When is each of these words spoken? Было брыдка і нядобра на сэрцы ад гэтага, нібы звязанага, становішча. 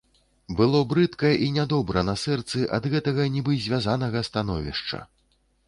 Было 0.61 0.79
брыдка 0.93 1.29
і 1.47 1.49
нядобра 1.57 2.03
на 2.09 2.15
сэрцы 2.23 2.63
ад 2.79 2.89
гэтага, 2.95 3.29
нібы 3.39 3.61
звязанага, 3.69 4.27
становішча. 4.33 5.07